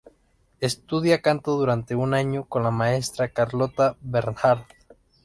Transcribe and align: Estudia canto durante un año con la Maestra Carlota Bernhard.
Estudia 0.61 1.21
canto 1.21 1.51
durante 1.51 1.93
un 1.93 2.15
año 2.15 2.45
con 2.45 2.63
la 2.63 2.71
Maestra 2.71 3.29
Carlota 3.29 3.97
Bernhard. 4.01 4.65